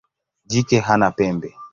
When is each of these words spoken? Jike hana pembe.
Jike 0.49 0.77
hana 0.87 1.09
pembe. 1.17 1.49